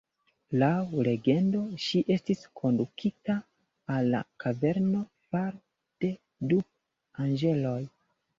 [0.61, 0.69] Laŭ
[1.07, 3.35] legendo ŝi estis kondukita
[3.97, 5.63] al la kaverno fare
[6.07, 6.11] de
[6.55, 6.59] du
[7.27, 7.79] anĝeloj.